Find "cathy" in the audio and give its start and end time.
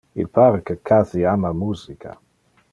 0.89-1.21